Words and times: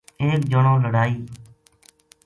ایک 0.21 0.41
جنو 0.51 0.73
لڑائی 0.83 1.13